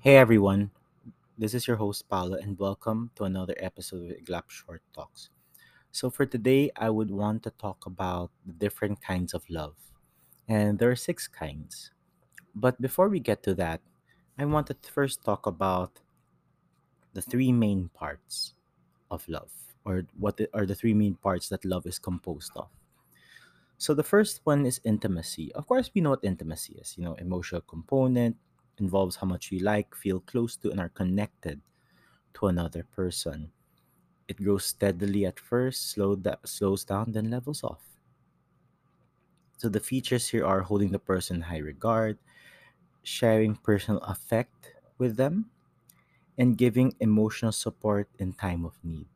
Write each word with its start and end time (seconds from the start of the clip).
Hey 0.00 0.14
everyone, 0.14 0.70
this 1.36 1.54
is 1.54 1.66
your 1.66 1.74
host 1.74 2.08
Paolo, 2.08 2.36
and 2.36 2.56
welcome 2.56 3.10
to 3.16 3.24
another 3.24 3.56
episode 3.58 4.12
of 4.12 4.16
Iglap 4.16 4.44
Short 4.46 4.80
Talks. 4.94 5.30
So, 5.90 6.08
for 6.08 6.24
today, 6.24 6.70
I 6.76 6.88
would 6.88 7.10
want 7.10 7.42
to 7.42 7.50
talk 7.50 7.84
about 7.84 8.30
the 8.46 8.52
different 8.52 9.02
kinds 9.02 9.34
of 9.34 9.42
love. 9.50 9.74
And 10.46 10.78
there 10.78 10.88
are 10.88 10.94
six 10.94 11.26
kinds. 11.26 11.90
But 12.54 12.80
before 12.80 13.08
we 13.08 13.18
get 13.18 13.42
to 13.42 13.54
that, 13.56 13.80
I 14.38 14.44
want 14.44 14.68
to 14.68 14.76
first 14.88 15.24
talk 15.24 15.46
about 15.46 15.98
the 17.12 17.20
three 17.20 17.50
main 17.50 17.90
parts 17.92 18.54
of 19.10 19.28
love, 19.28 19.50
or 19.84 20.04
what 20.16 20.40
are 20.54 20.64
the 20.64 20.76
three 20.76 20.94
main 20.94 21.16
parts 21.16 21.48
that 21.48 21.64
love 21.64 21.86
is 21.86 21.98
composed 21.98 22.52
of. 22.54 22.68
So, 23.78 23.94
the 23.94 24.06
first 24.06 24.42
one 24.44 24.64
is 24.64 24.80
intimacy. 24.84 25.50
Of 25.56 25.66
course, 25.66 25.90
we 25.92 26.02
know 26.02 26.10
what 26.10 26.22
intimacy 26.22 26.78
is. 26.78 26.94
You 26.96 27.02
know, 27.02 27.14
emotional 27.14 27.62
component 27.62 28.36
involves 28.80 29.16
how 29.16 29.26
much 29.26 29.50
we 29.50 29.60
like, 29.60 29.94
feel 29.94 30.20
close 30.20 30.56
to, 30.56 30.70
and 30.70 30.80
are 30.80 30.88
connected 30.90 31.60
to 32.34 32.46
another 32.48 32.84
person. 32.84 33.52
It 34.28 34.38
grows 34.42 34.66
steadily 34.66 35.26
at 35.26 35.40
first, 35.40 35.90
slow 35.90 36.16
da- 36.16 36.36
slows 36.44 36.84
down, 36.84 37.12
then 37.12 37.30
levels 37.30 37.64
off. 37.64 37.82
So 39.58 39.68
the 39.68 39.80
features 39.80 40.28
here 40.28 40.46
are 40.46 40.62
holding 40.62 40.90
the 40.90 40.98
person 40.98 41.36
in 41.36 41.42
high 41.42 41.58
regard, 41.58 42.16
sharing 43.02 43.56
personal 43.56 44.00
affect 44.02 44.74
with 44.98 45.16
them, 45.16 45.50
and 46.38 46.58
giving 46.58 46.94
emotional 47.00 47.52
support 47.52 48.08
in 48.18 48.32
time 48.34 48.64
of 48.64 48.78
need. 48.84 49.08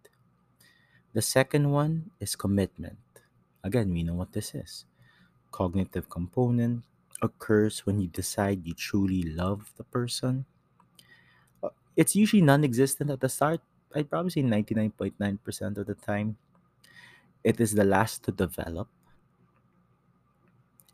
The 1.14 1.22
second 1.22 1.70
one 1.70 2.10
is 2.20 2.36
commitment. 2.36 2.98
Again, 3.64 3.92
we 3.92 4.02
know 4.02 4.14
what 4.14 4.32
this 4.32 4.54
is. 4.54 4.84
Cognitive 5.52 6.08
component 6.10 6.84
occurs 7.22 7.86
when 7.86 8.00
you 8.00 8.08
decide 8.08 8.66
you 8.66 8.74
truly 8.74 9.22
love 9.22 9.72
the 9.78 9.84
person. 9.84 10.46
Uh, 11.62 11.70
It's 11.96 12.14
usually 12.14 12.42
non 12.42 12.62
existent 12.64 13.10
at 13.10 13.20
the 13.20 13.28
start. 13.28 13.60
I'd 13.94 14.08
probably 14.10 14.30
say 14.30 14.42
99.9% 14.42 15.76
of 15.78 15.86
the 15.86 15.94
time. 15.94 16.36
It 17.44 17.60
is 17.60 17.74
the 17.74 17.84
last 17.84 18.24
to 18.24 18.32
develop 18.32 18.88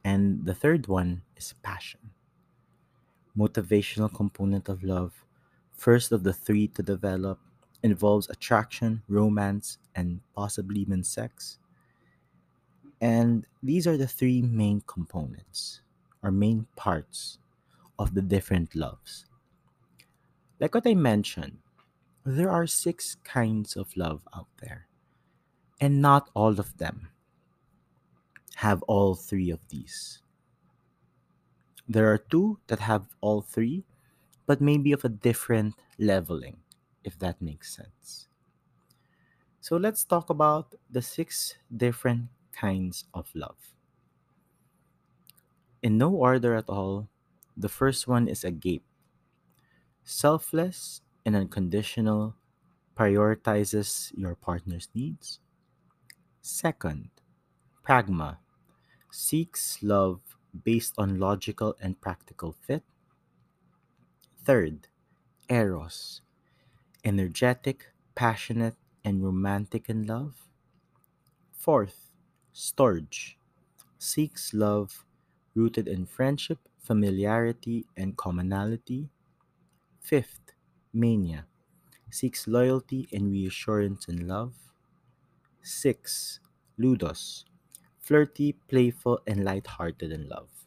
And 0.04 0.44
the 0.44 0.54
third 0.56 0.88
one 0.88 1.22
is 1.36 1.52
passion, 1.62 2.10
motivational 3.36 4.12
component 4.14 4.68
of 4.68 4.82
love. 4.82 5.24
First 5.72 6.12
of 6.12 6.24
the 6.24 6.32
three 6.34 6.68
to 6.68 6.82
develop 6.82 7.38
involves 7.82 8.28
attraction, 8.28 9.02
romance, 9.08 9.78
and 9.94 10.20
possibly 10.34 10.80
even 10.80 11.04
sex. 11.04 11.58
And 13.00 13.44
these 13.62 13.86
are 13.88 13.96
the 13.96 14.06
three 14.06 14.40
main 14.42 14.82
components 14.82 15.80
or 16.22 16.30
main 16.30 16.66
parts 16.76 17.38
of 17.98 18.14
the 18.14 18.22
different 18.22 18.74
loves. 18.74 19.26
Like 20.60 20.74
what 20.74 20.86
I 20.86 20.94
mentioned, 20.94 21.58
there 22.24 22.50
are 22.50 22.66
six 22.66 23.16
kinds 23.24 23.76
of 23.76 23.96
love 23.96 24.26
out 24.34 24.48
there, 24.60 24.88
and 25.80 26.02
not 26.02 26.30
all 26.34 26.58
of 26.58 26.76
them 26.78 27.08
have 28.56 28.82
all 28.82 29.14
three 29.14 29.50
of 29.50 29.60
these. 29.68 30.20
There 31.88 32.12
are 32.12 32.18
two 32.18 32.58
that 32.66 32.80
have 32.80 33.06
all 33.20 33.40
three, 33.40 33.84
but 34.46 34.60
maybe 34.60 34.92
of 34.92 35.04
a 35.04 35.08
different 35.08 35.74
leveling, 35.98 36.58
if 37.04 37.18
that 37.20 37.40
makes 37.40 37.74
sense. 37.74 38.28
So 39.60 39.76
let's 39.76 40.04
talk 40.04 40.28
about 40.28 40.74
the 40.90 41.02
six 41.02 41.54
different 41.74 42.28
kinds 42.52 43.04
of 43.14 43.30
love. 43.34 43.77
In 45.82 45.98
no 45.98 46.10
order 46.10 46.54
at 46.54 46.68
all, 46.68 47.08
the 47.56 47.68
first 47.68 48.06
one 48.06 48.28
is 48.28 48.44
agape, 48.44 48.84
selfless 50.04 51.02
and 51.24 51.36
unconditional, 51.36 52.34
prioritizes 52.96 54.12
your 54.16 54.34
partner's 54.34 54.88
needs. 54.94 55.40
Second, 56.42 57.10
pragma, 57.86 58.38
seeks 59.10 59.82
love 59.82 60.20
based 60.64 60.94
on 60.98 61.20
logical 61.20 61.76
and 61.80 62.00
practical 62.00 62.52
fit. 62.52 62.84
Third, 64.44 64.88
eros, 65.48 66.22
energetic, 67.04 67.92
passionate, 68.14 68.76
and 69.04 69.22
romantic 69.24 69.88
in 69.88 70.06
love. 70.06 70.48
Fourth, 71.52 72.12
storge, 72.54 73.36
seeks 73.98 74.54
love 74.54 75.04
rooted 75.54 75.88
in 75.88 76.06
friendship, 76.06 76.58
familiarity, 76.78 77.86
and 77.96 78.16
commonality. 78.16 79.10
Fifth, 80.00 80.54
mania, 80.92 81.46
seeks 82.10 82.48
loyalty 82.48 83.08
and 83.12 83.32
reassurance 83.32 84.08
in 84.08 84.28
love. 84.28 84.54
Six, 85.62 86.40
ludos, 86.76 87.44
flirty, 87.98 88.54
playful, 88.54 89.20
and 89.26 89.44
lighthearted 89.44 90.10
in 90.12 90.28
love. 90.28 90.66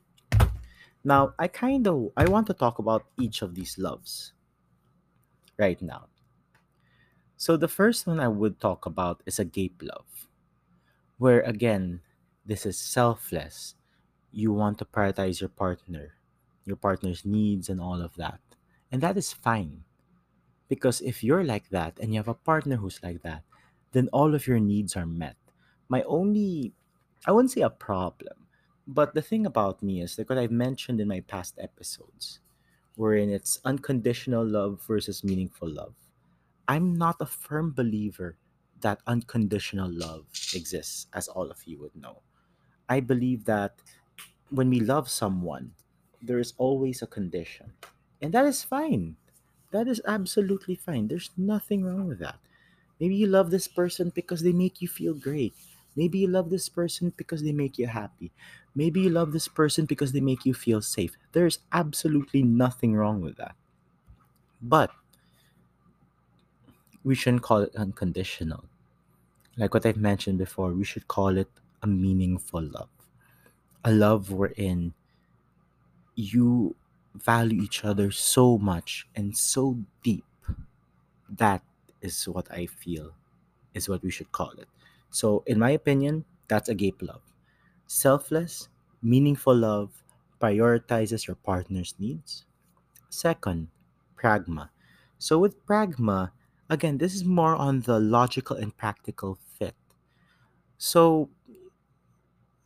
Now, 1.04 1.36
I 1.38 1.48
kind 1.48 1.88
of 1.88 2.12
I 2.18 2.28
want 2.28 2.48
to 2.48 2.56
talk 2.56 2.80
about 2.80 3.06
each 3.20 3.44
of 3.44 3.54
these 3.54 3.78
loves 3.78 4.34
right 5.58 5.82
now. 5.82 6.08
So 7.36 7.58
the 7.58 7.68
first 7.68 8.08
one 8.08 8.20
I 8.22 8.30
would 8.30 8.60
talk 8.62 8.86
about 8.86 9.22
is 9.26 9.38
agape 9.40 9.82
love, 9.84 10.28
where 11.18 11.42
again, 11.42 12.02
this 12.46 12.66
is 12.66 12.78
selfless. 12.80 13.76
You 14.32 14.54
want 14.54 14.78
to 14.80 14.86
prioritize 14.86 15.40
your 15.42 15.50
partner, 15.50 16.16
your 16.66 16.76
partner's 16.78 17.26
needs 17.26 17.70
and 17.70 17.80
all 17.82 18.02
of 18.02 18.16
that. 18.16 18.40
And 18.92 19.02
that 19.02 19.18
is 19.18 19.34
fine 19.34 19.84
because 20.70 21.02
if 21.02 21.24
you're 21.24 21.44
like 21.44 21.70
that 21.70 22.00
and 22.00 22.14
you 22.14 22.20
have 22.20 22.28
a 22.30 22.34
partner 22.34 22.78
who's 22.78 23.02
like 23.04 23.22
that, 23.24 23.44
then 23.92 24.08
all 24.14 24.34
of 24.36 24.48
your 24.48 24.60
needs 24.60 24.96
are 24.96 25.06
met. 25.06 25.36
My 25.90 26.04
only 26.04 26.74
I 27.26 27.32
wouldn't 27.32 27.52
say 27.52 27.62
a 27.62 27.70
problem, 27.70 28.48
but 28.88 29.14
the 29.14 29.22
thing 29.22 29.46
about 29.46 29.84
me 29.84 30.02
is 30.02 30.18
like 30.18 30.30
what 30.30 30.40
I've 30.40 30.52
mentioned 30.52 31.00
in 31.02 31.08
my 31.08 31.20
past 31.22 31.60
episodes, 31.60 32.40
wherein 32.96 33.30
it's 33.30 33.60
unconditional 33.66 34.46
love 34.46 34.82
versus 34.88 35.24
meaningful 35.24 35.70
love. 35.70 35.96
I'm 36.68 36.96
not 36.98 37.18
a 37.22 37.26
firm 37.28 37.74
believer 37.74 38.38
that 38.82 39.02
unconditional 39.08 39.90
love 39.92 40.26
exists, 40.56 41.08
as 41.14 41.28
all 41.28 41.52
of 41.52 41.64
you 41.66 41.80
would 41.80 41.96
know. 41.96 42.22
I 42.90 43.00
believe 43.00 43.46
that 43.46 43.82
when 44.52 44.70
we 44.70 44.80
love 44.80 45.10
someone, 45.10 45.74
there 46.22 46.40
is 46.40 46.54
always 46.58 47.02
a 47.02 47.08
condition. 47.08 47.74
And 48.22 48.34
that 48.34 48.46
is 48.46 48.64
fine. 48.64 49.18
That 49.72 49.88
is 49.88 50.02
absolutely 50.06 50.76
fine. 50.76 51.08
There's 51.08 51.32
nothing 51.38 51.84
wrong 51.84 52.08
with 52.08 52.20
that. 52.20 52.40
Maybe 53.00 53.16
you 53.16 53.28
love 53.28 53.52
this 53.52 53.68
person 53.68 54.12
because 54.12 54.44
they 54.44 54.54
make 54.54 54.82
you 54.82 54.88
feel 54.88 55.14
great. 55.16 55.54
Maybe 55.96 56.20
you 56.20 56.28
love 56.28 56.50
this 56.50 56.70
person 56.70 57.14
because 57.18 57.44
they 57.44 57.54
make 57.54 57.78
you 57.80 57.88
happy. 57.88 58.32
Maybe 58.76 59.02
you 59.02 59.10
love 59.10 59.34
this 59.34 59.48
person 59.48 59.86
because 59.86 60.14
they 60.14 60.22
make 60.22 60.46
you 60.46 60.54
feel 60.54 60.82
safe. 60.82 61.18
There's 61.34 61.60
absolutely 61.74 62.44
nothing 62.44 62.96
wrong 62.96 63.22
with 63.22 63.38
that. 63.38 63.56
But 64.62 64.92
we 67.04 67.14
shouldn't 67.16 67.44
call 67.44 67.62
it 67.62 67.76
unconditional. 67.76 68.66
Like 69.58 69.74
what 69.74 69.86
I've 69.86 69.98
mentioned 69.98 70.40
before, 70.40 70.74
we 70.74 70.86
should 70.86 71.08
call 71.10 71.38
it 71.38 71.50
a 71.84 71.88
meaningful 71.88 72.64
love. 72.64 72.90
A 73.84 73.92
love 73.92 74.32
wherein 74.32 74.94
you 76.16 76.76
value 77.16 77.62
each 77.62 77.84
other 77.84 78.12
so 78.12 78.58
much 78.58 79.08
and 79.16 79.36
so 79.36 79.78
deep. 80.04 80.26
That 81.30 81.64
is 82.02 82.28
what 82.28 82.52
I 82.52 82.66
feel 82.68 83.14
is 83.74 83.90
what 83.90 84.04
we 84.04 84.12
should 84.12 84.32
call 84.32 84.52
it. 84.52 84.68
So, 85.12 85.44
in 85.48 85.60
my 85.60 85.72
opinion, 85.72 86.26
that's 86.48 86.70
agape 86.70 87.02
love. 87.02 87.22
Selfless, 87.88 88.70
meaningful 89.02 89.56
love 89.56 90.04
prioritizes 90.42 91.28
your 91.28 91.36
partner's 91.38 91.96
needs. 92.00 92.46
Second, 93.10 93.70
pragma. 94.18 94.70
So, 95.20 95.40
with 95.40 95.66
pragma, 95.66 96.32
again, 96.70 96.98
this 96.98 97.16
is 97.16 97.26
more 97.26 97.56
on 97.56 97.82
the 97.82 98.00
logical 98.00 98.58
and 98.58 98.76
practical 98.76 99.38
fit. 99.58 99.76
So, 100.78 101.30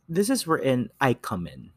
this 0.08 0.30
is 0.30 0.46
wherein 0.46 0.90
I 1.00 1.14
come 1.14 1.46
in. 1.46 1.70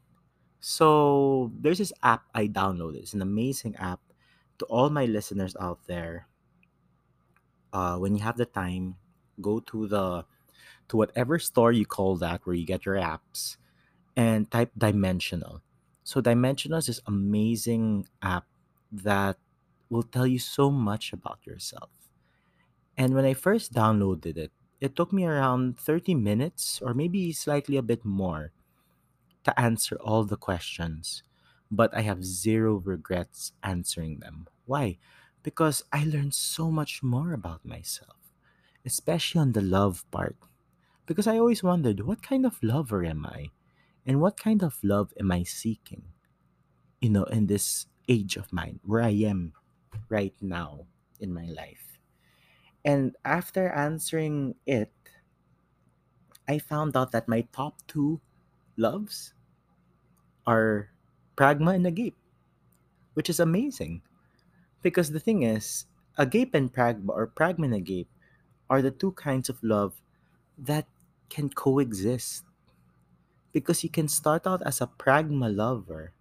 So, 0.60 1.52
there's 1.60 1.80
this 1.80 1.94
app 2.04 2.26
I 2.36 2.48
downloaded. 2.48 2.98
It's 3.04 3.14
an 3.14 3.22
amazing 3.22 3.76
app 3.78 4.02
to 4.60 4.66
all 4.66 4.90
my 4.90 5.06
listeners 5.06 5.56
out 5.60 5.88
there. 5.88 6.28
Uh, 7.72 7.98
when 7.98 8.16
you 8.16 8.22
have 8.24 8.38
the 8.38 8.46
time, 8.46 8.96
go 9.42 9.60
to 9.60 9.88
the 9.88 10.26
to 10.90 10.98
whatever 10.98 11.40
store 11.40 11.72
you 11.72 11.86
call 11.86 12.18
that 12.18 12.46
where 12.46 12.56
you 12.56 12.66
get 12.66 12.86
your 12.86 12.96
apps 12.96 13.58
and 14.18 14.52
type 14.52 14.72
dimensional 14.78 15.62
so 16.04 16.22
dimensional 16.22 16.80
is 16.80 16.88
this 16.88 17.02
amazing 17.08 18.08
app 18.22 18.46
that 18.92 19.38
will 19.90 20.04
tell 20.04 20.28
you 20.28 20.40
so 20.40 20.72
much 20.72 21.14
about 21.14 21.40
yourself 21.46 21.90
and 22.98 23.14
when 23.14 23.26
i 23.26 23.34
first 23.34 23.74
downloaded 23.74 24.38
it 24.38 24.52
it 24.82 24.96
took 24.96 25.14
me 25.14 25.26
around 25.26 25.78
30 25.80 26.16
minutes 26.16 26.82
or 26.82 26.94
maybe 26.94 27.32
slightly 27.34 27.78
a 27.78 27.84
bit 27.84 28.06
more 28.06 28.52
to 29.44 29.60
answer 29.60 29.98
all 30.02 30.24
the 30.24 30.38
questions 30.38 31.24
but 31.72 31.94
i 31.96 32.02
have 32.02 32.24
zero 32.26 32.76
regrets 32.78 33.54
answering 33.64 34.20
them 34.20 34.48
Why? 34.70 35.00
Because 35.42 35.82
I 35.92 36.06
learned 36.06 36.36
so 36.38 36.70
much 36.70 37.02
more 37.02 37.34
about 37.34 37.66
myself, 37.66 38.22
especially 38.86 39.42
on 39.42 39.54
the 39.54 39.66
love 39.66 40.06
part. 40.12 40.38
Because 41.06 41.28
I 41.28 41.40
always 41.40 41.64
wondered, 41.64 42.06
what 42.08 42.22
kind 42.22 42.46
of 42.46 42.62
lover 42.64 43.06
am 43.06 43.26
I? 43.26 43.52
And 44.06 44.22
what 44.22 44.38
kind 44.38 44.64
of 44.64 44.80
love 44.84 45.14
am 45.20 45.32
I 45.32 45.44
seeking? 45.44 46.14
You 47.02 47.10
know, 47.10 47.26
in 47.26 47.48
this 47.48 47.88
age 48.08 48.38
of 48.38 48.54
mine, 48.54 48.80
where 48.84 49.02
I 49.02 49.16
am 49.28 49.54
right 50.10 50.36
now 50.42 50.88
in 51.20 51.34
my 51.34 51.46
life. 51.48 51.89
And 52.86 53.16
after 53.26 53.70
answering 53.70 54.56
it, 54.66 54.92
I 56.48 56.58
found 56.58 56.96
out 56.98 57.12
that 57.12 57.28
my 57.28 57.42
top 57.52 57.76
two 57.88 58.22
loves 58.78 59.34
are 60.48 60.90
Pragma 61.36 61.76
and 61.76 61.86
Agape, 61.86 62.18
which 63.14 63.30
is 63.30 63.40
amazing. 63.40 64.02
Because 64.82 65.12
the 65.12 65.20
thing 65.20 65.44
is, 65.44 65.86
Agape 66.18 66.56
and 66.56 66.74
Pragma, 66.74 67.10
or 67.10 67.28
Pragma 67.28 67.66
and 67.66 67.76
Agape, 67.76 68.10
are 68.70 68.82
the 68.82 68.92
two 68.92 69.12
kinds 69.12 69.50
of 69.50 69.62
love 69.62 70.02
that 70.58 70.88
can 71.30 71.50
coexist. 71.50 72.44
Because 73.52 73.84
you 73.84 73.90
can 73.90 74.08
start 74.08 74.48
out 74.48 74.62
as 74.64 74.82
a 74.82 74.88
Pragma 74.88 75.54
lover, 75.54 76.14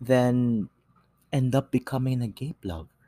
then 0.00 0.68
end 1.32 1.54
up 1.54 1.70
becoming 1.70 2.20
a 2.20 2.24
Agape 2.24 2.64
lover. 2.64 2.99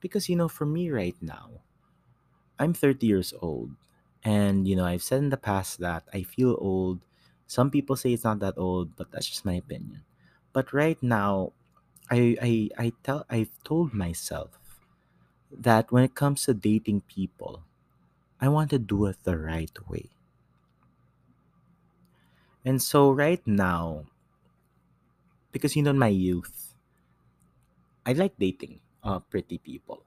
Because, 0.00 0.28
you 0.28 0.36
know, 0.36 0.48
for 0.48 0.66
me 0.66 0.90
right 0.90 1.16
now, 1.20 1.62
I'm 2.58 2.74
30 2.74 3.06
years 3.06 3.34
old. 3.40 3.72
And, 4.24 4.68
you 4.68 4.76
know, 4.76 4.84
I've 4.84 5.02
said 5.02 5.20
in 5.20 5.30
the 5.30 5.36
past 5.38 5.78
that 5.80 6.04
I 6.12 6.22
feel 6.22 6.56
old. 6.60 7.00
Some 7.46 7.70
people 7.70 7.96
say 7.96 8.12
it's 8.12 8.24
not 8.24 8.40
that 8.40 8.58
old, 8.58 8.96
but 8.96 9.10
that's 9.10 9.28
just 9.28 9.44
my 9.44 9.54
opinion. 9.54 10.02
But 10.52 10.72
right 10.72 11.00
now, 11.02 11.52
I, 12.10 12.36
I, 12.42 12.70
I 12.78 12.92
tell, 13.02 13.26
I've 13.30 13.52
told 13.64 13.94
myself 13.94 14.50
that 15.52 15.92
when 15.92 16.04
it 16.04 16.14
comes 16.14 16.44
to 16.44 16.54
dating 16.54 17.02
people, 17.02 17.62
I 18.40 18.48
want 18.48 18.70
to 18.70 18.78
do 18.78 19.06
it 19.06 19.18
the 19.24 19.38
right 19.38 19.72
way. 19.88 20.10
And 22.64 22.80
so 22.82 23.10
right 23.12 23.46
now, 23.46 24.06
because, 25.52 25.76
you 25.76 25.82
know, 25.82 25.90
in 25.90 25.98
my 25.98 26.08
youth, 26.08 26.74
I 28.04 28.12
like 28.12 28.36
dating 28.38 28.80
uh, 29.04 29.18
pretty 29.20 29.58
people. 29.58 30.04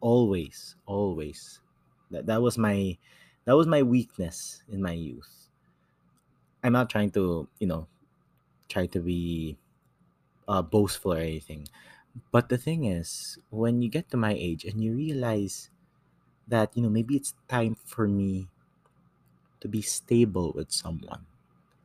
Always, 0.00 0.76
always. 0.86 1.60
That, 2.10 2.26
that 2.26 2.42
was 2.42 2.56
my 2.58 2.96
that 3.44 3.56
was 3.56 3.66
my 3.66 3.82
weakness 3.82 4.62
in 4.68 4.80
my 4.82 4.92
youth. 4.92 5.48
I'm 6.62 6.72
not 6.72 6.88
trying 6.90 7.10
to, 7.12 7.48
you 7.58 7.66
know, 7.66 7.86
try 8.68 8.86
to 8.88 9.00
be 9.00 9.58
uh, 10.48 10.62
boastful 10.62 11.14
or 11.14 11.18
anything. 11.18 11.68
But 12.32 12.48
the 12.48 12.58
thing 12.58 12.84
is, 12.86 13.38
when 13.50 13.82
you 13.82 13.88
get 13.90 14.10
to 14.10 14.16
my 14.16 14.34
age 14.34 14.64
and 14.64 14.82
you 14.82 14.94
realize 14.94 15.70
that, 16.48 16.76
you 16.76 16.82
know, 16.82 16.90
maybe 16.90 17.16
it's 17.16 17.34
time 17.48 17.76
for 17.76 18.08
me 18.08 18.48
to 19.60 19.68
be 19.68 19.82
stable 19.82 20.52
with 20.52 20.70
someone. 20.72 21.26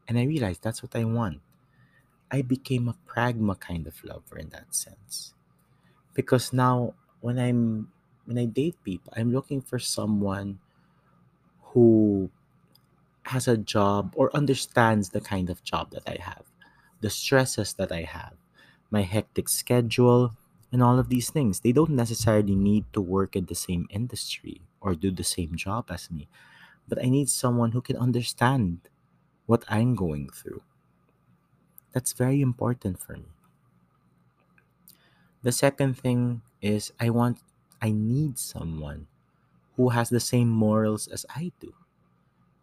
And 0.07 0.19
I 0.19 0.23
realized 0.23 0.63
that's 0.63 0.83
what 0.83 0.95
I 0.95 1.05
want. 1.05 1.41
I 2.31 2.41
became 2.43 2.89
a 2.89 2.97
pragma 3.07 3.59
kind 3.59 3.87
of 3.87 4.03
lover 4.03 4.37
in 4.39 4.49
that 4.49 4.75
sense. 4.75 5.33
Because 6.13 6.53
now 6.53 6.93
when 7.21 7.39
I'm 7.39 7.91
when 8.25 8.37
I 8.37 8.45
date 8.45 8.77
people, 8.83 9.13
I'm 9.15 9.31
looking 9.33 9.61
for 9.61 9.79
someone 9.79 10.59
who 11.73 12.29
has 13.23 13.47
a 13.47 13.57
job 13.57 14.13
or 14.15 14.35
understands 14.35 15.09
the 15.09 15.21
kind 15.21 15.49
of 15.49 15.63
job 15.63 15.91
that 15.91 16.03
I 16.07 16.17
have, 16.21 16.43
the 17.01 17.09
stresses 17.09 17.73
that 17.75 17.91
I 17.91 18.03
have, 18.03 18.33
my 18.91 19.03
hectic 19.03 19.49
schedule, 19.49 20.33
and 20.71 20.83
all 20.83 20.99
of 20.99 21.09
these 21.09 21.29
things. 21.29 21.59
They 21.59 21.71
don't 21.71 21.91
necessarily 21.91 22.55
need 22.55 22.85
to 22.93 23.01
work 23.01 23.35
in 23.35 23.45
the 23.45 23.55
same 23.55 23.87
industry 23.91 24.61
or 24.81 24.95
do 24.95 25.11
the 25.11 25.23
same 25.23 25.55
job 25.55 25.87
as 25.91 26.11
me, 26.11 26.27
but 26.87 27.03
I 27.03 27.09
need 27.09 27.29
someone 27.29 27.71
who 27.73 27.81
can 27.81 27.97
understand 27.97 28.79
what 29.47 29.65
I'm 29.69 29.95
going 29.95 30.29
through. 30.29 30.61
That's 31.91 32.13
very 32.13 32.41
important 32.41 32.99
for 32.99 33.13
me. 33.13 33.27
The 35.43 35.51
second 35.51 35.97
thing 35.97 36.43
is 36.61 36.93
I 36.99 37.09
want 37.09 37.39
I 37.81 37.91
need 37.91 38.39
someone 38.39 39.07
who 39.77 39.89
has 39.89 40.09
the 40.09 40.19
same 40.21 40.49
morals 40.49 41.07
as 41.07 41.25
I 41.29 41.51
do. 41.59 41.73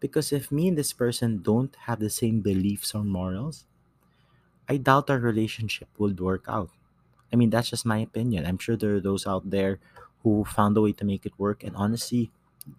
Because 0.01 0.33
if 0.33 0.53
me 0.53 0.69
and 0.69 0.79
this 0.79 0.93
person 0.95 1.43
don't 1.43 1.75
have 1.87 2.01
the 2.01 2.11
same 2.11 2.41
beliefs 2.43 2.95
or 2.95 3.05
morals, 3.05 3.67
I 4.69 4.77
doubt 4.77 5.11
our 5.11 5.19
relationship 5.19 5.89
would 5.99 6.21
work 6.21 6.45
out. 6.49 6.71
I 7.33 7.37
mean, 7.37 7.51
that's 7.51 7.71
just 7.71 7.87
my 7.87 7.99
opinion. 7.99 8.47
I'm 8.47 8.59
sure 8.59 8.77
there 8.77 8.97
are 8.97 9.01
those 9.01 9.27
out 9.27 9.51
there 9.51 9.81
who 10.23 10.45
found 10.45 10.77
a 10.77 10.83
way 10.83 10.93
to 10.95 11.05
make 11.05 11.27
it 11.27 11.39
work. 11.39 11.65
And 11.65 11.77
honestly, 11.77 12.31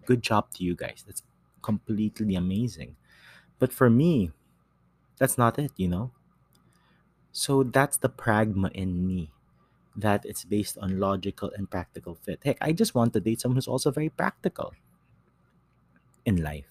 good 0.06 0.22
job 0.24 0.52
to 0.56 0.64
you 0.64 0.76
guys. 0.76 1.04
That's 1.08 1.24
completely 1.62 2.36
amazing. 2.36 2.98
But 3.60 3.74
for 3.74 3.90
me, 3.90 4.32
that's 5.18 5.38
not 5.38 5.60
it, 5.60 5.72
you 5.78 5.88
know? 5.90 6.12
So 7.32 7.64
that's 7.64 7.96
the 7.98 8.10
pragma 8.10 8.70
in 8.74 9.06
me, 9.08 9.32
that 9.98 10.26
it's 10.26 10.46
based 10.46 10.78
on 10.78 11.00
logical 11.00 11.52
and 11.58 11.70
practical 11.70 12.16
fit. 12.16 12.40
Heck, 12.46 12.58
I 12.62 12.72
just 12.72 12.94
want 12.94 13.14
to 13.14 13.20
date 13.20 13.42
someone 13.42 13.58
who's 13.58 13.68
also 13.68 13.90
very 13.90 14.10
practical 14.10 14.74
in 16.24 16.38
life. 16.44 16.70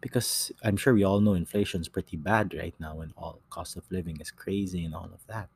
Because 0.00 0.52
I'm 0.62 0.76
sure 0.76 0.92
we 0.92 1.04
all 1.04 1.20
know 1.20 1.34
inflation's 1.34 1.88
pretty 1.88 2.16
bad 2.16 2.52
right 2.52 2.74
now 2.78 3.00
and 3.00 3.14
all 3.16 3.40
cost 3.48 3.76
of 3.76 3.84
living 3.90 4.20
is 4.20 4.30
crazy 4.30 4.84
and 4.84 4.94
all 4.94 5.08
of 5.14 5.24
that. 5.28 5.48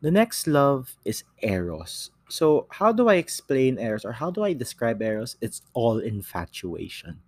The 0.00 0.10
next 0.10 0.46
love 0.46 0.96
is 1.04 1.24
Eros. 1.42 2.10
So, 2.28 2.66
how 2.70 2.92
do 2.92 3.08
I 3.08 3.14
explain 3.14 3.78
Eros 3.78 4.04
or 4.04 4.12
how 4.12 4.30
do 4.30 4.42
I 4.44 4.52
describe 4.52 5.02
Eros? 5.02 5.36
It's 5.40 5.62
all 5.72 5.98
infatuation. 5.98 7.20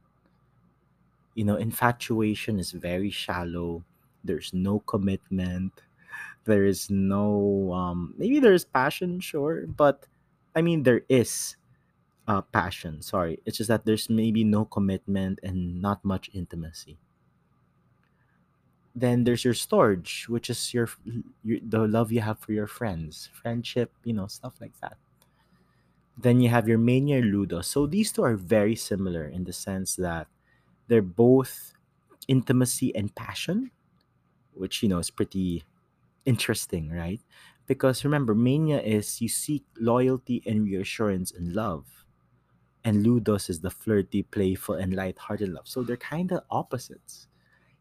You 1.35 1.45
know, 1.45 1.57
infatuation 1.57 2.59
is 2.59 2.73
very 2.73 3.11
shallow. 3.11 3.85
There's 4.23 4.53
no 4.53 4.81
commitment. 4.81 5.73
There 6.45 6.65
is 6.65 6.91
no, 6.91 7.73
um, 7.73 8.15
maybe 8.17 8.41
there's 8.41 8.65
passion, 8.65 9.21
sure, 9.21 9.67
but 9.67 10.07
I 10.55 10.63
mean, 10.63 10.83
there 10.83 11.03
is 11.09 11.57
uh, 12.27 12.43
passion. 12.43 13.03
Sorry. 13.03 13.41
It's 13.45 13.59
just 13.59 13.69
that 13.69 13.85
there's 13.85 14.09
maybe 14.09 14.45
no 14.45 14.65
commitment 14.65 15.41
and 15.43 15.83
not 15.83 16.05
much 16.05 16.31
intimacy. 16.33 16.99
Then 18.95 19.25
there's 19.25 19.45
your 19.45 19.55
storge, 19.55 20.29
which 20.29 20.51
is 20.51 20.75
your, 20.75 20.89
your 21.43 21.59
the 21.63 21.87
love 21.87 22.11
you 22.13 22.21
have 22.21 22.39
for 22.39 22.53
your 22.53 22.67
friends, 22.67 23.29
friendship, 23.33 23.93
you 24.05 24.13
know, 24.13 24.27
stuff 24.27 24.55
like 24.61 24.79
that. 24.81 24.97
Then 26.19 26.41
you 26.41 26.49
have 26.51 26.69
your 26.69 26.79
mania 26.79 27.21
ludo. 27.21 27.63
So 27.63 27.87
these 27.87 28.13
two 28.13 28.23
are 28.23 28.37
very 28.37 28.77
similar 28.77 29.25
in 29.25 29.45
the 29.45 29.53
sense 29.53 29.97
that 29.97 30.27
they're 30.89 31.03
both 31.03 31.73
intimacy 32.29 32.95
and 32.95 33.15
passion, 33.15 33.71
which 34.55 34.83
you 34.83 34.89
know 34.89 34.99
is 34.99 35.11
pretty 35.11 35.65
interesting, 36.25 36.91
right? 36.91 37.21
Because 37.67 38.05
remember, 38.05 38.35
mania 38.35 38.81
is 38.81 39.21
you 39.21 39.29
seek 39.29 39.65
loyalty 39.79 40.43
and 40.47 40.65
reassurance 40.65 41.31
in 41.31 41.55
love, 41.55 41.87
and 42.85 43.05
ludos 43.05 43.51
is 43.51 43.61
the 43.61 43.71
flirty, 43.71 44.23
playful, 44.25 44.75
and 44.77 44.95
light-hearted 44.95 45.49
love. 45.51 45.69
So 45.69 45.83
they're 45.83 45.97
kind 45.97 46.33
of 46.33 46.43
opposites, 46.51 47.29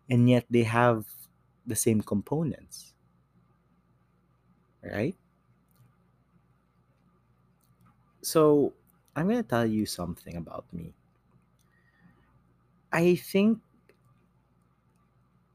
and 0.10 0.30
yet 0.30 0.46
they 0.50 0.64
have 0.64 1.06
the 1.68 1.76
same 1.76 2.02
components, 2.02 2.94
right? 4.84 5.16
So 8.22 8.74
I'm 9.16 9.28
gonna 9.28 9.44
tell 9.44 9.66
you 9.66 9.86
something 9.86 10.36
about 10.38 10.72
me. 10.74 10.94
I 12.92 13.16
think 13.16 13.60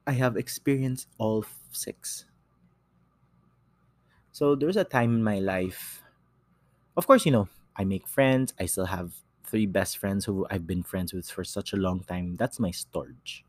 I 0.07 0.13
have 0.13 0.37
experienced 0.37 1.09
all 1.19 1.45
six. 1.71 2.27
So 4.35 4.55
there's 4.55 4.77
a 4.77 4.85
time 4.85 5.15
in 5.17 5.23
my 5.25 5.39
life. 5.39 6.03
Of 6.97 7.07
course, 7.07 7.27
you 7.27 7.33
know, 7.33 7.49
I 7.77 7.85
make 7.85 8.09
friends. 8.09 8.55
I 8.61 8.67
still 8.67 8.87
have 8.87 9.15
three 9.45 9.67
best 9.67 9.99
friends 9.99 10.25
who 10.27 10.47
I've 10.51 10.67
been 10.67 10.83
friends 10.85 11.13
with 11.15 11.31
for 11.31 11.45
such 11.45 11.73
a 11.73 11.79
long 11.79 12.01
time. 12.05 12.37
That's 12.37 12.61
my 12.61 12.71
storge. 12.71 13.45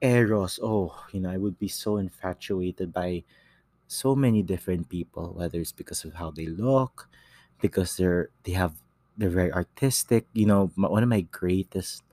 Eros, 0.00 0.60
oh, 0.62 0.94
you 1.12 1.20
know, 1.20 1.30
I 1.30 1.36
would 1.38 1.58
be 1.58 1.66
so 1.68 1.96
infatuated 1.96 2.92
by 2.92 3.24
so 3.88 4.16
many 4.16 4.42
different 4.42 4.88
people, 4.90 5.34
whether 5.34 5.60
it's 5.60 5.72
because 5.72 6.04
of 6.04 6.14
how 6.14 6.30
they 6.32 6.46
look, 6.46 7.08
because 7.60 7.96
they're 7.96 8.30
they 8.44 8.52
have 8.52 8.76
they're 9.18 9.30
very 9.30 9.52
artistic. 9.52 10.26
You 10.34 10.46
know, 10.46 10.72
m- 10.78 10.90
one 10.92 11.02
of 11.04 11.08
my 11.10 11.22
greatest 11.22 12.04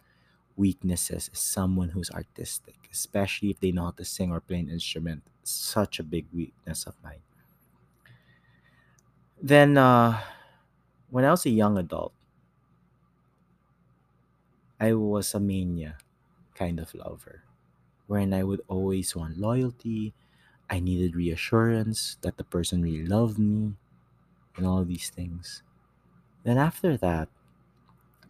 weaknesses 0.58 1.30
is 1.34 1.40
someone 1.40 1.90
who's 1.92 2.12
artistic, 2.12 2.90
especially 2.92 3.52
if 3.52 3.60
they 3.62 3.72
know 3.72 3.86
how 3.86 3.92
to 3.98 4.06
sing 4.06 4.32
or 4.32 4.42
play 4.42 4.60
an 4.60 4.70
instrument. 4.70 5.24
Such 5.44 6.00
a 6.00 6.04
big 6.04 6.28
weakness 6.34 6.86
of 6.86 6.96
mine. 7.04 7.22
Then, 9.46 9.78
uh, 9.78 10.20
when 11.10 11.26
I 11.26 11.32
was 11.32 11.46
a 11.46 11.52
young 11.52 11.78
adult, 11.78 12.14
I 14.80 14.94
was 14.94 15.34
a 15.34 15.40
mania 15.42 15.98
kind 16.56 16.80
of 16.80 16.94
lover, 16.96 17.44
wherein 18.08 18.34
I 18.34 18.44
would 18.44 18.62
always 18.68 19.16
want 19.16 19.38
loyalty. 19.40 20.14
I 20.70 20.80
needed 20.80 21.16
reassurance 21.16 22.18
that 22.22 22.38
the 22.38 22.44
person 22.46 22.82
really 22.84 23.08
loved 23.08 23.40
me 23.40 23.76
and 24.58 24.66
all 24.68 24.86
these 24.86 25.10
things. 25.10 25.64
Then 26.44 26.58
after 26.60 26.98
that, 26.98 27.30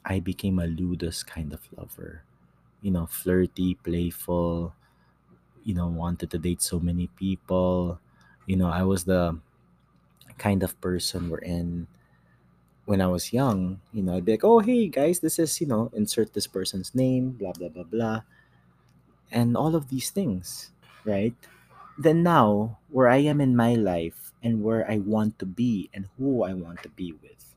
I 0.05 0.19
became 0.19 0.59
a 0.59 0.67
ludus 0.67 1.23
kind 1.23 1.53
of 1.53 1.67
lover. 1.75 2.23
You 2.81 2.91
know, 2.91 3.05
flirty, 3.07 3.75
playful, 3.75 4.75
you 5.63 5.73
know, 5.75 5.87
wanted 5.87 6.31
to 6.31 6.39
date 6.39 6.61
so 6.61 6.79
many 6.79 7.07
people. 7.07 7.99
You 8.47 8.57
know, 8.57 8.69
I 8.69 8.83
was 8.83 9.05
the 9.05 9.39
kind 10.37 10.63
of 10.63 10.79
person 10.81 11.29
we're 11.29 11.39
in 11.39 11.87
when 12.85 13.01
I 13.01 13.07
was 13.07 13.33
young, 13.33 13.81
you 13.91 14.03
know, 14.03 14.15
I'd 14.15 14.25
be 14.25 14.33
like, 14.33 14.43
oh, 14.43 14.59
hey 14.59 14.87
guys, 14.87 15.19
this 15.19 15.39
is, 15.39 15.59
you 15.59 15.67
know, 15.67 15.89
insert 15.93 16.33
this 16.33 16.45
person's 16.47 16.93
name, 16.93 17.31
blah, 17.31 17.51
blah, 17.51 17.69
blah, 17.69 17.83
blah, 17.83 18.21
and 19.31 19.57
all 19.57 19.75
of 19.75 19.89
these 19.89 20.11
things, 20.11 20.71
right? 21.03 21.33
Then 21.97 22.21
now, 22.23 22.77
where 22.89 23.07
I 23.07 23.17
am 23.17 23.41
in 23.41 23.55
my 23.55 23.73
life 23.73 24.33
and 24.43 24.63
where 24.63 24.89
I 24.89 24.99
want 24.99 25.39
to 25.39 25.45
be 25.45 25.89
and 25.93 26.07
who 26.17 26.43
I 26.43 26.53
want 26.53 26.83
to 26.83 26.89
be 26.89 27.13
with, 27.23 27.55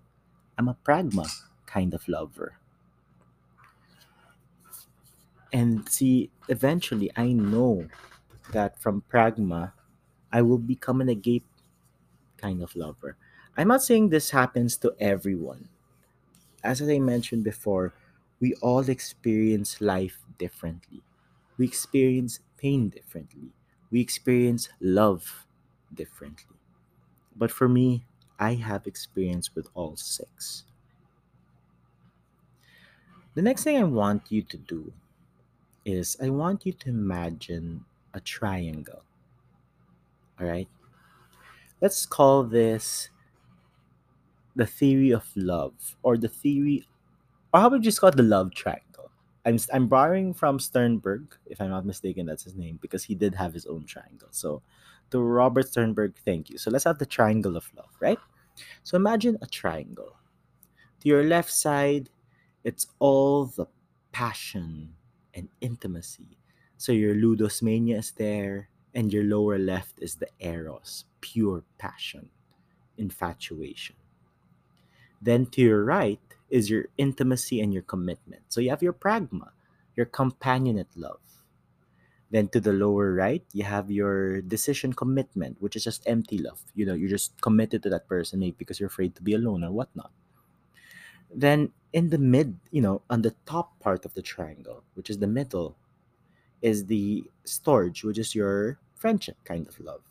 I'm 0.56 0.68
a 0.68 0.76
pragma 0.85 1.28
kind 1.66 1.92
of 1.92 2.08
lover. 2.08 2.56
And 5.52 5.88
see, 5.88 6.30
eventually, 6.49 7.11
I 7.16 7.32
know 7.32 7.88
that 8.52 8.80
from 8.80 9.02
pragma, 9.12 9.73
I 10.32 10.42
will 10.42 10.58
become 10.58 11.00
an 11.00 11.08
agape 11.08 11.47
kind 12.38 12.62
of 12.62 12.76
lover. 12.76 13.16
I'm 13.57 13.68
not 13.68 13.83
saying 13.83 14.09
this 14.11 14.30
happens 14.30 14.76
to 14.78 14.95
everyone. 15.00 15.68
As 16.62 16.80
I 16.83 16.99
mentioned 17.00 17.45
before, 17.45 17.95
we 18.40 18.54
all 18.57 18.88
experience 18.88 19.80
life 19.80 20.21
differently. 20.38 21.02
We 21.59 21.66
experience 21.66 22.40
pain 22.57 22.90
differently. 22.90 23.52
We 23.90 24.00
experience 24.00 24.68
love 24.80 25.47
differently. 25.95 26.57
But 27.37 27.52
for 27.52 27.68
me, 27.68 28.04
I 28.38 28.54
have 28.54 28.87
experience 28.87 29.54
with 29.54 29.68
all 29.75 29.97
six. 29.97 30.64
The 33.33 33.40
next 33.40 33.64
thing 33.64 33.78
I 33.78 33.85
want 33.85 34.30
you 34.30 34.42
to 34.42 34.57
do 34.59 34.92
is 35.85 36.16
I 36.23 36.30
want 36.30 36.66
you 36.66 36.73
to 36.75 36.90
imagine 36.90 37.87
a 38.14 38.21
triangle. 38.21 39.04
All 40.40 40.47
right? 40.47 40.68
Let's 41.80 42.06
call 42.06 42.44
this 42.44 43.11
the 44.58 44.66
theory 44.66 45.11
of 45.12 45.25
love 45.37 45.73
or 46.02 46.18
the 46.18 46.28
theory 46.28 46.87
or 47.54 47.61
how 47.61 47.68
about 47.68 47.80
just 47.80 48.00
call 48.00 48.11
it 48.11 48.16
the 48.16 48.23
love 48.25 48.52
triangle 48.52 49.11
i'm 49.47 49.56
i'm 49.73 49.87
borrowing 49.87 50.35
from 50.35 50.58
sternberg 50.58 51.35
if 51.47 51.61
i'm 51.61 51.70
not 51.70 51.87
mistaken 51.87 52.26
that's 52.26 52.42
his 52.42 52.56
name 52.56 52.76
because 52.82 53.04
he 53.04 53.14
did 53.14 53.35
have 53.35 53.54
his 53.54 53.66
own 53.66 53.85
triangle. 53.85 54.28
So 54.32 54.61
to 55.11 55.20
robert 55.20 55.68
sternberg 55.68 56.14
thank 56.25 56.50
you. 56.50 56.58
So 56.58 56.70
let's 56.70 56.85
have 56.85 56.99
the 56.99 57.06
triangle 57.06 57.56
of 57.56 57.70
love 57.76 57.94
right? 58.00 58.18
So 58.82 58.97
imagine 58.97 59.38
a 59.40 59.47
triangle. 59.47 60.16
To 61.00 61.08
your 61.08 61.23
left 61.23 61.52
side 61.52 62.11
it's 62.64 62.88
all 62.99 63.47
the 63.47 63.66
passion 64.11 64.94
and 65.35 65.49
intimacy. 65.61 66.37
So 66.76 66.90
your 66.90 67.14
ludosmania 67.14 67.99
is 67.99 68.11
there 68.11 68.68
and 68.98 69.14
your 69.14 69.24
lower 69.24 69.58
left 69.58 70.00
is 70.02 70.16
the 70.16 70.28
eros 70.40 71.06
pure 71.22 71.64
passion 71.78 72.30
infatuation 72.98 73.96
Then 75.22 75.46
to 75.54 75.62
your 75.62 75.84
right 75.84 76.20
is 76.50 76.70
your 76.70 76.86
intimacy 76.98 77.60
and 77.60 77.72
your 77.72 77.82
commitment. 77.84 78.42
So 78.48 78.60
you 78.60 78.70
have 78.70 78.82
your 78.82 78.94
pragma, 78.94 79.50
your 79.96 80.06
companionate 80.06 80.96
love. 80.96 81.20
Then 82.30 82.48
to 82.50 82.60
the 82.60 82.72
lower 82.72 83.14
right, 83.14 83.44
you 83.52 83.64
have 83.64 83.90
your 83.90 84.42
decision 84.42 84.92
commitment, 84.94 85.60
which 85.60 85.76
is 85.76 85.84
just 85.84 86.06
empty 86.06 86.38
love. 86.38 86.62
You 86.74 86.86
know, 86.86 86.94
you're 86.94 87.08
just 87.10 87.40
committed 87.40 87.82
to 87.84 87.90
that 87.90 88.08
person 88.08 88.40
maybe 88.40 88.56
because 88.58 88.80
you're 88.80 88.88
afraid 88.88 89.14
to 89.16 89.22
be 89.22 89.34
alone 89.34 89.64
or 89.64 89.72
whatnot. 89.72 90.12
Then 91.34 91.72
in 91.92 92.10
the 92.10 92.18
mid, 92.18 92.58
you 92.70 92.82
know, 92.82 93.02
on 93.10 93.22
the 93.22 93.34
top 93.46 93.78
part 93.80 94.04
of 94.04 94.14
the 94.14 94.22
triangle, 94.22 94.84
which 94.94 95.10
is 95.10 95.18
the 95.18 95.26
middle, 95.26 95.76
is 96.62 96.86
the 96.86 97.30
storge, 97.46 98.04
which 98.04 98.18
is 98.18 98.34
your 98.34 98.78
friendship 98.98 99.36
kind 99.44 99.66
of 99.66 99.78
love. 99.80 100.02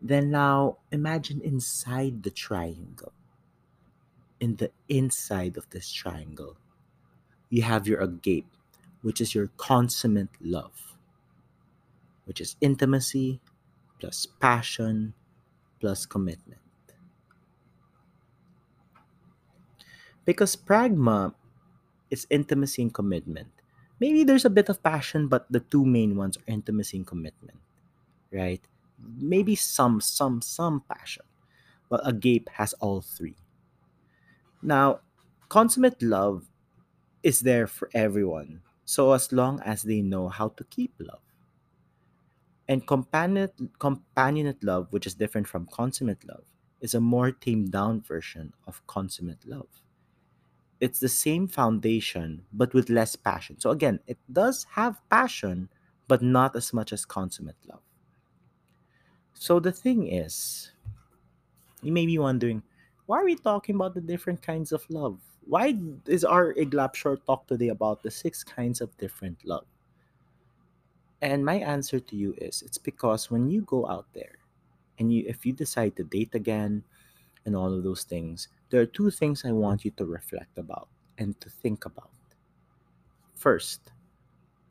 Then 0.00 0.30
now 0.30 0.78
imagine 0.90 1.40
inside 1.40 2.22
the 2.22 2.30
triangle 2.30 3.12
in 4.40 4.56
the 4.56 4.70
inside 4.88 5.56
of 5.56 5.68
this 5.70 5.90
triangle, 5.90 6.56
you 7.48 7.62
have 7.62 7.86
your 7.86 8.00
agape, 8.00 8.46
which 9.02 9.20
is 9.20 9.34
your 9.34 9.50
consummate 9.56 10.28
love, 10.40 10.96
which 12.24 12.40
is 12.40 12.56
intimacy 12.60 13.40
plus 13.98 14.26
passion 14.40 15.14
plus 15.80 16.04
commitment. 16.06 16.60
Because 20.24 20.56
pragma 20.56 21.34
is 22.10 22.26
intimacy 22.30 22.82
and 22.82 22.92
commitment. 22.92 23.55
Maybe 23.98 24.24
there's 24.24 24.44
a 24.44 24.50
bit 24.50 24.68
of 24.68 24.82
passion, 24.82 25.28
but 25.28 25.50
the 25.50 25.60
two 25.60 25.84
main 25.84 26.16
ones 26.16 26.36
are 26.36 26.44
intimacy 26.46 26.98
and 26.98 27.06
commitment, 27.06 27.58
right? 28.32 28.60
Maybe 28.98 29.54
some, 29.54 30.00
some, 30.00 30.42
some 30.42 30.82
passion, 30.88 31.24
but 31.88 32.06
agape 32.06 32.48
has 32.54 32.74
all 32.74 33.00
three. 33.00 33.36
Now, 34.62 35.00
consummate 35.48 36.02
love 36.02 36.48
is 37.22 37.40
there 37.40 37.66
for 37.66 37.90
everyone. 37.94 38.62
So 38.84 39.12
as 39.12 39.32
long 39.32 39.60
as 39.64 39.82
they 39.82 40.00
know 40.00 40.28
how 40.28 40.48
to 40.50 40.64
keep 40.64 40.94
love. 41.00 41.20
And 42.68 42.86
companionate, 42.86 43.70
companionate 43.78 44.62
love, 44.62 44.88
which 44.90 45.06
is 45.06 45.14
different 45.14 45.48
from 45.48 45.66
consummate 45.66 46.24
love, 46.26 46.44
is 46.80 46.94
a 46.94 47.00
more 47.00 47.30
tamed 47.30 47.72
down 47.72 48.00
version 48.02 48.52
of 48.66 48.86
consummate 48.86 49.46
love. 49.46 49.68
It's 50.80 51.00
the 51.00 51.08
same 51.08 51.48
foundation, 51.48 52.44
but 52.52 52.74
with 52.74 52.90
less 52.90 53.16
passion. 53.16 53.58
So 53.58 53.70
again, 53.70 54.00
it 54.06 54.18
does 54.32 54.64
have 54.70 55.00
passion, 55.08 55.68
but 56.08 56.22
not 56.22 56.54
as 56.54 56.72
much 56.72 56.92
as 56.92 57.04
consummate 57.04 57.56
love. 57.66 57.80
So 59.34 59.60
the 59.60 59.72
thing 59.72 60.06
is, 60.08 60.72
you 61.82 61.92
may 61.92 62.06
be 62.06 62.18
wondering, 62.18 62.62
why 63.06 63.20
are 63.20 63.24
we 63.24 63.36
talking 63.36 63.76
about 63.76 63.94
the 63.94 64.00
different 64.00 64.42
kinds 64.42 64.72
of 64.72 64.84
love? 64.90 65.20
Why 65.46 65.78
is 66.06 66.24
our 66.24 66.52
Iglap 66.54 66.94
short 66.94 67.24
talk 67.24 67.46
today 67.46 67.68
about 67.68 68.02
the 68.02 68.10
six 68.10 68.42
kinds 68.42 68.80
of 68.80 68.96
different 68.98 69.38
love? 69.44 69.66
And 71.22 71.44
my 71.44 71.56
answer 71.56 72.00
to 72.00 72.16
you 72.16 72.34
is 72.38 72.62
it's 72.62 72.78
because 72.78 73.30
when 73.30 73.48
you 73.48 73.62
go 73.62 73.86
out 73.88 74.06
there 74.12 74.36
and 74.98 75.12
you 75.12 75.24
if 75.26 75.46
you 75.46 75.52
decide 75.52 75.96
to 75.96 76.04
date 76.04 76.34
again 76.34 76.82
and 77.44 77.56
all 77.56 77.72
of 77.72 77.84
those 77.84 78.02
things, 78.02 78.48
there 78.70 78.80
are 78.80 78.86
two 78.86 79.10
things 79.10 79.44
I 79.44 79.52
want 79.52 79.84
you 79.84 79.90
to 79.92 80.04
reflect 80.04 80.58
about 80.58 80.88
and 81.18 81.38
to 81.40 81.48
think 81.48 81.84
about. 81.84 82.10
First, 83.34 83.92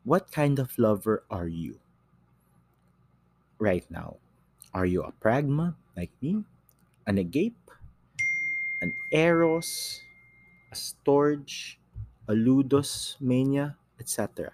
what 0.04 0.30
kind 0.30 0.58
of 0.58 0.78
lover 0.78 1.24
are 1.30 1.48
you 1.48 1.80
right 3.58 3.88
now? 3.90 4.16
Are 4.74 4.86
you 4.86 5.02
a 5.02 5.12
pragma 5.12 5.74
like 5.96 6.12
me? 6.20 6.44
An 7.06 7.18
agape? 7.18 7.70
An 8.82 8.92
eros? 9.10 10.02
A 10.70 10.74
storge? 10.74 11.76
A 12.28 12.34
ludus 12.34 13.16
mania? 13.20 13.76
Etc. 13.98 14.52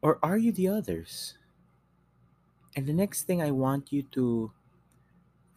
Or 0.00 0.18
are 0.22 0.38
you 0.38 0.52
the 0.52 0.68
others? 0.68 1.36
And 2.74 2.86
the 2.86 2.94
next 2.94 3.24
thing 3.24 3.42
I 3.42 3.50
want 3.50 3.92
you 3.92 4.02
to 4.14 4.52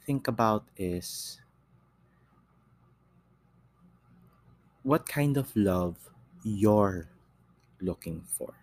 think 0.05 0.27
about 0.27 0.65
is 0.75 1.39
what 4.83 5.07
kind 5.07 5.37
of 5.37 5.55
love 5.55 5.95
you're 6.43 7.09
looking 7.81 8.21
for. 8.27 8.53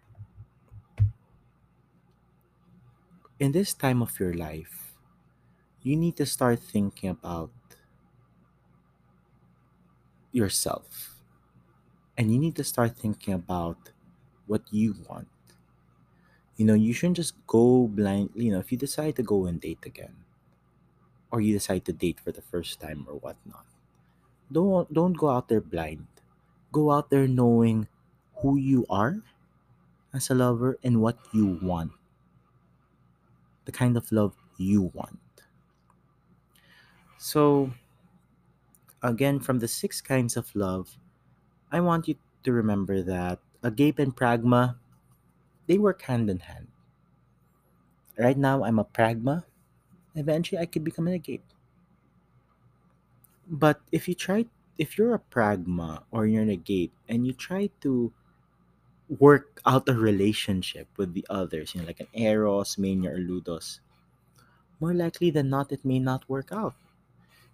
In 3.39 3.53
this 3.53 3.73
time 3.73 4.03
of 4.03 4.21
your 4.21 4.35
life, 4.35 4.93
you 5.83 5.97
need 5.97 6.17
to 6.17 6.27
start 6.27 6.61
thinking 6.61 7.09
about 7.11 7.50
yourself 10.33 11.21
and 12.17 12.31
you 12.31 12.39
need 12.39 12.55
to 12.57 12.65
start 12.65 12.97
thinking 12.97 13.33
about 13.33 13.91
what 14.47 14.62
you 14.71 14.95
want. 15.09 15.29
You 16.57 16.67
know, 16.67 16.75
you 16.75 16.93
shouldn't 16.93 17.17
just 17.17 17.35
go 17.47 17.89
blind. 17.89 18.31
You 18.35 18.53
know, 18.53 18.59
if 18.59 18.71
you 18.71 18.77
decide 18.77 19.17
to 19.17 19.23
go 19.23 19.47
and 19.47 19.59
date 19.59 19.87
again, 19.87 20.15
or 21.31 21.41
you 21.41 21.55
decide 21.55 21.85
to 21.87 21.93
date 21.93 22.21
for 22.21 22.33
the 22.33 22.43
first 22.43 22.81
time 22.81 23.07
or 23.09 23.15
whatnot, 23.15 23.65
don't 24.53 24.93
don't 24.93 25.17
go 25.17 25.31
out 25.31 25.49
there 25.49 25.62
blind. 25.62 26.10
Go 26.73 26.91
out 26.93 27.11
there 27.11 27.27
knowing 27.29 27.89
who 28.37 28.57
you 28.57 28.87
are 28.89 29.23
as 30.12 30.31
a 30.31 30.35
lover 30.35 30.79
and 30.83 31.00
what 31.00 31.19
you 31.33 31.59
want, 31.62 31.93
the 33.65 33.73
kind 33.73 33.97
of 33.97 34.11
love 34.12 34.37
you 34.57 34.91
want. 34.95 35.19
So 37.19 37.71
again, 39.03 39.41
from 39.41 39.59
the 39.59 39.69
six 39.69 40.00
kinds 40.00 40.37
of 40.37 40.55
love, 40.55 40.97
I 41.73 41.81
want 41.81 42.09
you 42.09 42.17
to 42.45 42.53
remember 42.53 43.03
that 43.03 43.41
agape 43.62 43.99
and 43.99 44.17
pragma 44.17 44.77
they 45.67 45.79
work 45.79 46.03
hand 46.03 46.29
in 46.29 46.41
hand. 46.41 46.67
Right 48.19 48.37
now, 48.37 48.65
I'm 48.65 48.79
a 48.79 48.85
pragma. 48.85 49.45
Eventually, 50.15 50.61
I 50.61 50.67
could 50.67 50.85
become 50.85 51.07
an 51.07 51.15
agape. 51.15 51.47
But 53.47 53.81
if 53.93 54.09
you 54.09 54.15
try, 54.15 54.47
if 54.80 54.96
you're 54.96 55.12
a 55.12 55.20
pragma 55.30 56.02
or 56.10 56.25
you're 56.25 56.40
an 56.42 56.56
agape, 56.56 56.96
and 57.12 57.26
you 57.28 57.34
try 57.37 57.68
to 57.84 58.10
work 59.20 59.60
out 59.66 59.87
a 59.88 59.92
relationship 59.92 60.88
with 60.96 61.12
the 61.12 61.26
others, 61.28 61.75
you 61.75 61.82
know, 61.82 61.87
like 61.87 62.00
an 62.00 62.08
eros, 62.14 62.78
mania, 62.78 63.12
or 63.12 63.20
ludos, 63.20 63.80
more 64.80 64.94
likely 64.94 65.28
than 65.30 65.50
not, 65.50 65.70
it 65.70 65.84
may 65.84 65.99
not 65.99 66.25
work 66.30 66.49
out. 66.50 66.72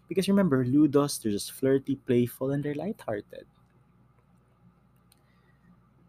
Because 0.06 0.28
remember, 0.28 0.64
ludos, 0.64 1.20
they're 1.20 1.32
just 1.32 1.50
flirty, 1.50 1.96
playful, 1.96 2.52
and 2.52 2.62
they're 2.62 2.78
lighthearted. 2.78 3.44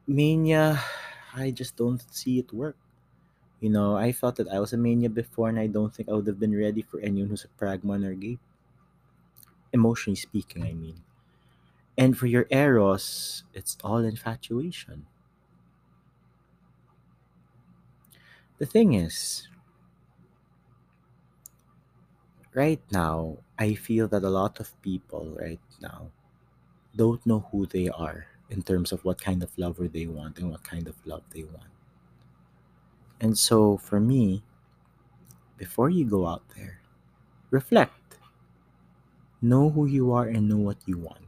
Mania, 0.05 0.79
I 1.33 1.49
just 1.49 1.75
don't 1.75 1.99
see 2.13 2.37
it 2.37 2.53
work. 2.53 2.77
You 3.59 3.71
know, 3.71 3.97
I 3.97 4.11
thought 4.11 4.35
that 4.35 4.53
I 4.53 4.59
was 4.59 4.73
a 4.73 4.77
mania 4.77 5.09
before, 5.09 5.49
and 5.49 5.57
I 5.57 5.65
don't 5.65 5.89
think 5.89 6.09
I 6.09 6.13
would 6.13 6.27
have 6.27 6.39
been 6.39 6.55
ready 6.55 6.83
for 6.83 6.99
anyone 6.99 7.29
who's 7.29 7.43
a 7.49 7.49
pragma 7.57 7.97
or 8.05 8.13
gay. 8.13 8.37
Emotionally 9.77 10.17
speaking, 10.17 10.63
I 10.63 10.73
mean. 10.73 11.03
And 11.97 12.17
for 12.17 12.25
your 12.25 12.47
eros, 12.49 13.43
it's 13.53 13.77
all 13.83 13.99
infatuation. 13.99 15.05
The 18.57 18.65
thing 18.65 18.93
is, 18.93 19.47
right 22.53 22.81
now, 22.91 23.37
I 23.59 23.75
feel 23.75 24.07
that 24.09 24.23
a 24.23 24.29
lot 24.29 24.59
of 24.59 24.73
people 24.81 25.29
right 25.37 25.61
now 25.79 26.09
don't 26.95 27.25
know 27.25 27.45
who 27.51 27.67
they 27.67 27.89
are 27.89 28.27
in 28.49 28.63
terms 28.63 28.91
of 28.91 29.05
what 29.05 29.21
kind 29.21 29.43
of 29.43 29.55
lover 29.57 29.87
they 29.87 30.07
want 30.07 30.39
and 30.39 30.49
what 30.49 30.63
kind 30.63 30.87
of 30.87 30.95
love 31.05 31.23
they 31.29 31.43
want. 31.43 31.69
And 33.21 33.37
so 33.37 33.77
for 33.77 33.99
me, 33.99 34.43
before 35.57 35.89
you 35.89 36.05
go 36.05 36.25
out 36.25 36.43
there, 36.55 36.81
reflect. 37.51 38.06
Know 39.41 39.71
who 39.71 39.87
you 39.87 40.11
are 40.11 40.27
and 40.27 40.47
know 40.47 40.57
what 40.57 40.77
you 40.85 40.97
want. 40.99 41.25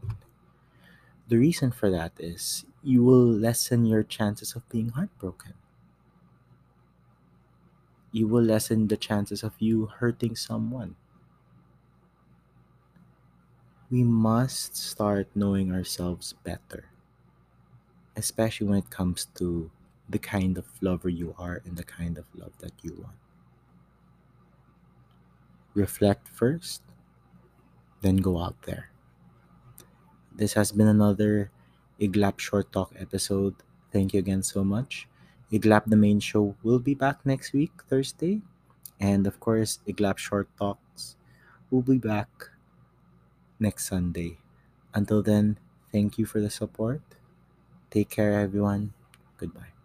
The 1.30 1.38
reason 1.38 1.72
for 1.72 1.90
that 1.92 2.12
is 2.20 2.66
you 2.84 3.04
will 3.04 3.26
lessen 3.26 3.86
your 3.86 4.04
chances 4.04 4.54
of 4.56 4.68
being 4.68 4.90
heartbroken. 4.90 5.54
You 8.12 8.28
will 8.28 8.44
lessen 8.44 8.88
the 8.88 8.98
chances 8.98 9.44
of 9.44 9.54
you 9.60 9.86
hurting 9.88 10.36
someone. 10.36 10.96
We 13.92 14.04
must 14.04 14.76
start 14.76 15.28
knowing 15.36 15.72
ourselves 15.72 16.34
better, 16.44 16.86
especially 18.16 18.68
when 18.68 18.80
it 18.80 18.90
comes 18.90 19.26
to 19.36 19.72
the 20.08 20.20
kind 20.20 20.58
of 20.58 20.66
lover 20.82 21.10
you 21.10 21.36
are 21.38 21.62
and 21.66 21.78
the 21.78 21.84
kind 21.84 22.18
of 22.18 22.26
love 22.36 22.58
that 22.60 22.74
you 22.84 22.94
want. 23.02 23.16
Reflect 25.74 26.28
first, 26.28 26.84
then 28.02 28.18
go 28.18 28.40
out 28.40 28.62
there. 28.64 28.90
This 30.36 30.54
has 30.54 30.72
been 30.72 30.88
another 30.88 31.52
Iglap 32.00 32.40
Short 32.40 32.72
Talk 32.72 32.94
episode. 32.98 33.56
Thank 33.92 34.14
you 34.14 34.20
again 34.20 34.44
so 34.44 34.64
much. 34.64 35.08
Iglap, 35.52 35.86
the 35.86 35.98
main 35.98 36.20
show, 36.20 36.56
will 36.64 36.80
be 36.80 36.94
back 36.94 37.26
next 37.26 37.54
week, 37.54 37.72
Thursday. 37.90 38.42
And 39.00 39.28
of 39.28 39.40
course, 39.40 39.80
Iglap 39.88 40.18
Short 40.18 40.48
Talks 40.58 41.16
will 41.72 41.82
be 41.82 41.98
back 41.98 42.30
next 43.60 43.88
Sunday. 43.88 44.38
Until 44.94 45.22
then, 45.22 45.58
thank 45.92 46.18
you 46.18 46.26
for 46.26 46.40
the 46.40 46.50
support. 46.50 47.02
Take 47.92 48.10
care, 48.10 48.40
everyone. 48.40 48.94
Goodbye. 49.38 49.79